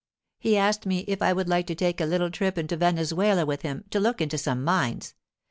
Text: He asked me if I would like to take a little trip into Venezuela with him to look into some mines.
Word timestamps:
He 0.39 0.57
asked 0.57 0.87
me 0.87 1.05
if 1.07 1.21
I 1.21 1.31
would 1.31 1.47
like 1.47 1.67
to 1.67 1.75
take 1.75 2.01
a 2.01 2.07
little 2.07 2.31
trip 2.31 2.57
into 2.57 2.75
Venezuela 2.75 3.45
with 3.45 3.61
him 3.61 3.83
to 3.91 3.99
look 3.99 4.19
into 4.19 4.39
some 4.39 4.63
mines. 4.63 5.13